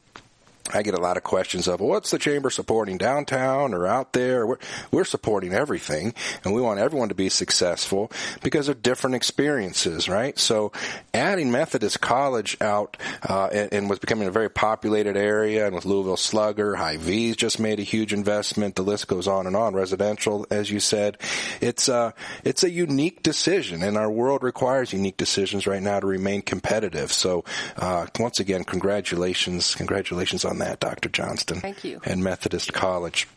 I 0.73 0.83
get 0.83 0.95
a 0.95 1.01
lot 1.01 1.17
of 1.17 1.23
questions 1.23 1.69
of, 1.69 1.81
what's 1.81 2.11
the 2.11 2.19
chamber 2.19 2.51
supporting 2.51 2.99
downtown 2.99 3.75
or 3.75 3.87
out 3.87 4.13
there? 4.13 4.47
We're, 4.47 4.59
we're 4.91 5.05
supporting 5.05 5.53
everything 5.53 6.15
and 6.45 6.55
we 6.55 6.61
want 6.61 6.81
everyone 6.81 7.09
to 7.09 7.15
be 7.15 7.29
successful 7.29 8.11
because 8.43 8.69
of 8.69 8.83
different 8.83 9.17
experiences, 9.17 10.09
right? 10.09 10.39
So 10.39 10.73
adding 11.13 11.51
Methodist 11.51 12.01
College 12.01 12.57
out, 12.61 12.97
uh, 13.29 13.49
and, 13.53 13.73
and 13.73 13.91
was 13.91 13.99
becoming 13.99 14.29
a 14.29 14.33
very 14.33 14.51
populated 14.51 15.17
area 15.17 15.67
and 15.67 15.75
with 15.75 15.85
Louisville 15.85 16.17
Slugger, 16.17 16.77
Hy-Vee's 16.77 17.37
just 17.37 17.59
made 17.59 17.81
a 17.81 17.85
huge 17.85 18.13
investment. 18.13 18.77
The 18.77 18.83
list 18.83 19.09
goes 19.09 19.29
on 19.29 19.47
and 19.47 19.57
on. 19.57 19.75
Residential, 19.75 20.47
as 20.51 20.71
you 20.71 20.81
said, 20.81 21.19
it's, 21.61 21.89
uh, 21.89 22.13
it's 22.45 22.65
a 22.65 22.71
unique 22.71 23.23
decision 23.23 23.83
and 23.83 23.97
our 23.97 24.11
world 24.11 24.43
requires 24.43 24.93
unique 24.93 25.17
decisions 25.17 25.67
right 25.67 25.83
now 25.83 26.01
to 26.01 26.07
remain 26.07 26.43
competitive. 26.43 27.13
So, 27.13 27.45
uh, 27.77 28.07
once 28.19 28.41
again, 28.41 28.65
congratulations, 28.65 29.75
congratulations 29.75 30.45
on 30.45 30.59
that, 30.61 30.81
Dr. 30.81 31.09
Johnston. 31.09 31.61
Thank 31.61 31.85
you. 31.85 32.01
And 32.05 32.23
Methodist 32.25 32.73
College. 32.73 33.29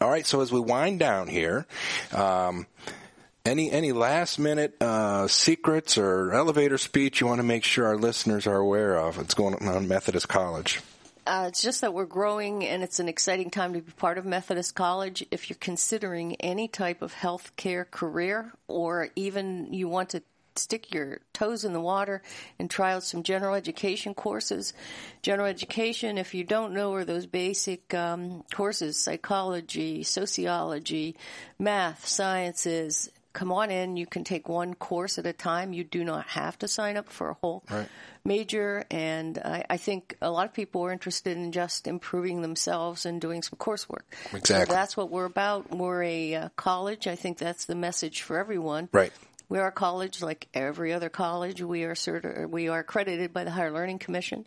All 0.00 0.10
right, 0.10 0.26
so 0.26 0.40
as 0.40 0.50
we 0.50 0.60
wind 0.60 0.98
down 0.98 1.28
here, 1.28 1.66
um, 2.12 2.66
any 3.44 3.70
any 3.70 3.92
last 3.92 4.38
minute 4.38 4.80
uh, 4.80 5.28
secrets 5.28 5.98
or 5.98 6.32
elevator 6.32 6.78
speech 6.78 7.20
you 7.20 7.26
want 7.26 7.40
to 7.40 7.46
make 7.46 7.64
sure 7.64 7.86
our 7.86 7.96
listeners 7.96 8.46
are 8.46 8.56
aware 8.56 8.96
of? 8.96 9.18
It's 9.18 9.34
going 9.34 9.54
on 9.66 9.88
Methodist 9.88 10.28
College. 10.28 10.80
Uh, 11.24 11.44
it's 11.48 11.62
just 11.62 11.82
that 11.82 11.94
we're 11.94 12.04
growing 12.04 12.64
and 12.64 12.82
it's 12.82 12.98
an 12.98 13.08
exciting 13.08 13.48
time 13.48 13.74
to 13.74 13.80
be 13.80 13.92
part 13.92 14.18
of 14.18 14.24
Methodist 14.26 14.74
College. 14.74 15.24
If 15.30 15.50
you're 15.50 15.58
considering 15.60 16.34
any 16.36 16.66
type 16.66 17.00
of 17.00 17.14
healthcare 17.14 17.88
career 17.88 18.52
or 18.66 19.08
even 19.14 19.72
you 19.72 19.88
want 19.88 20.10
to 20.10 20.22
stick 20.58 20.92
your 20.94 21.20
toes 21.32 21.64
in 21.64 21.72
the 21.72 21.80
water 21.80 22.22
and 22.58 22.70
try 22.70 22.92
out 22.92 23.02
some 23.02 23.22
general 23.22 23.54
education 23.54 24.14
courses. 24.14 24.72
General 25.22 25.48
education, 25.48 26.18
if 26.18 26.34
you 26.34 26.44
don't 26.44 26.72
know, 26.72 26.92
are 26.94 27.04
those 27.04 27.26
basic 27.26 27.92
um, 27.94 28.44
courses 28.54 28.98
psychology, 28.98 30.02
sociology, 30.02 31.16
math, 31.58 32.06
sciences. 32.06 33.10
Come 33.32 33.50
on 33.50 33.70
in. 33.70 33.96
You 33.96 34.04
can 34.06 34.24
take 34.24 34.46
one 34.46 34.74
course 34.74 35.16
at 35.16 35.24
a 35.24 35.32
time. 35.32 35.72
You 35.72 35.84
do 35.84 36.04
not 36.04 36.26
have 36.28 36.58
to 36.58 36.68
sign 36.68 36.98
up 36.98 37.08
for 37.08 37.30
a 37.30 37.34
whole 37.40 37.64
Right. 37.70 37.88
major. 38.26 38.84
And 38.90 39.38
I, 39.38 39.64
I 39.70 39.76
think 39.78 40.18
a 40.20 40.30
lot 40.30 40.44
of 40.44 40.52
people 40.52 40.82
are 40.84 40.92
interested 40.92 41.38
in 41.38 41.50
just 41.50 41.86
improving 41.86 42.42
themselves 42.42 43.06
and 43.06 43.22
doing 43.22 43.42
some 43.42 43.58
coursework. 43.58 44.02
Exactly. 44.34 44.66
So 44.66 44.78
that's 44.78 44.98
what 44.98 45.10
we're 45.10 45.24
about. 45.24 45.70
We're 45.74 46.02
a 46.02 46.34
uh, 46.34 46.48
college. 46.56 47.06
I 47.06 47.16
think 47.16 47.38
that's 47.38 47.64
the 47.64 47.74
message 47.74 48.20
for 48.20 48.38
everyone. 48.38 48.90
Right. 48.92 49.12
We 49.52 49.58
are 49.58 49.66
a 49.66 49.70
college 49.70 50.22
like 50.22 50.48
every 50.54 50.94
other 50.94 51.10
college. 51.10 51.60
We 51.60 51.84
are 51.84 51.92
certi- 51.92 52.48
we 52.48 52.68
are 52.68 52.78
accredited 52.78 53.34
by 53.34 53.44
the 53.44 53.50
Higher 53.50 53.70
Learning 53.70 53.98
Commission, 53.98 54.46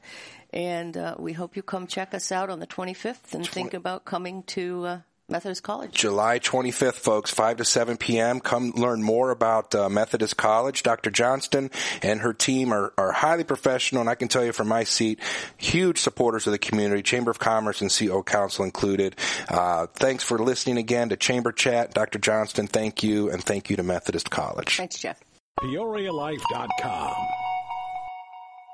and 0.51 0.97
uh, 0.97 1.13
we 1.19 1.31
hope 1.31 1.55
you 1.55 1.61
come 1.61 1.85
check 1.85 2.15
us 2.15 2.31
out 2.31 2.49
on 2.49 2.59
the 2.59 2.65
25th 2.65 3.35
and 3.35 3.47
think 3.47 3.75
about 3.75 4.03
coming 4.03 4.41
to 4.57 4.85
uh, 4.87 4.99
Methodist 5.27 5.63
College. 5.63 5.91
July 5.91 6.37
25th, 6.39 6.93
folks, 6.95 7.31
5 7.31 7.57
to 7.57 7.65
7 7.65 7.97
p.m. 7.97 8.39
Come 8.39 8.71
learn 8.75 9.01
more 9.01 9.31
about 9.31 9.73
uh, 9.73 9.89
Methodist 9.89 10.37
College. 10.37 10.83
Dr. 10.83 11.09
Johnston 11.09 11.71
and 12.03 12.21
her 12.21 12.33
team 12.33 12.71
are, 12.71 12.93
are 12.97 13.11
highly 13.11 13.43
professional, 13.43 14.01
and 14.01 14.09
I 14.09 14.15
can 14.15 14.27
tell 14.27 14.45
you 14.45 14.53
from 14.53 14.67
my 14.67 14.83
seat, 14.83 15.19
huge 15.57 15.99
supporters 15.99 16.45
of 16.45 16.51
the 16.51 16.59
community, 16.59 17.01
Chamber 17.01 17.31
of 17.31 17.39
Commerce 17.39 17.81
and 17.81 17.89
CEO 17.89 18.23
Council 18.23 18.65
included. 18.65 19.15
Uh, 19.49 19.87
thanks 19.87 20.23
for 20.23 20.37
listening 20.37 20.77
again 20.77 21.09
to 21.09 21.17
Chamber 21.17 21.51
Chat. 21.51 21.93
Dr. 21.93 22.19
Johnston, 22.19 22.67
thank 22.67 23.01
you, 23.01 23.31
and 23.31 23.43
thank 23.43 23.69
you 23.71 23.77
to 23.77 23.83
Methodist 23.83 24.29
College. 24.29 24.77
Thanks, 24.77 24.99
Jeff. 24.99 25.19
PeoriaLife.com. 25.59 27.44